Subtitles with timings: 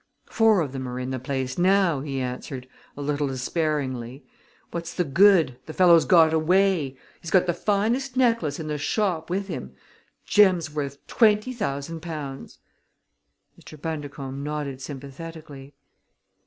[0.31, 2.67] "Four of them are in the place now," he answered,
[2.97, 4.25] a little despairingly.
[4.71, 5.59] "What's the good?
[5.67, 6.97] The fellow's got away!
[7.21, 9.75] He's got the finest necklace in the shop with him,
[10.25, 12.57] gems worth twenty thousand pounds."
[13.61, 13.79] Mr.
[13.79, 15.75] Bundercombe nodded sympathetically.